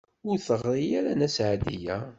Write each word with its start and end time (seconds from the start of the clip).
Ur 0.29 0.35
d-teɣri 0.37 0.85
ara 0.97 1.11
Nna 1.15 1.27
Seɛdiya. 1.35 1.97